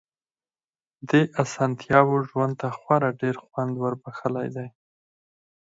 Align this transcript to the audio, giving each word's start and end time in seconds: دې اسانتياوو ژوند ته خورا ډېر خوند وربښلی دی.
دې 1.09 1.21
اسانتياوو 1.43 2.17
ژوند 2.29 2.53
ته 2.61 2.67
خورا 2.77 3.09
ډېر 3.21 3.35
خوند 3.45 3.73
وربښلی 3.77 4.47
دی. 4.55 4.67